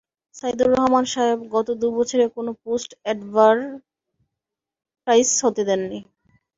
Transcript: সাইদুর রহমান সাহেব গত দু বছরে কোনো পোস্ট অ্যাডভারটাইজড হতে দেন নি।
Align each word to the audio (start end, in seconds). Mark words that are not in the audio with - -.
সাইদুর 0.35 0.69
রহমান 0.71 1.05
সাহেব 1.13 1.39
গত 1.55 1.67
দু 1.81 1.87
বছরে 1.97 2.25
কোনো 2.35 2.51
পোস্ট 2.63 2.89
অ্যাডভারটাইজড 3.03 3.79
হতে 5.43 5.61
দেন 5.69 5.81
নি। 5.89 5.99